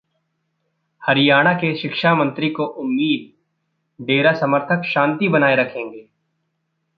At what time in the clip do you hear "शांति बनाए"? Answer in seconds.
4.85-5.55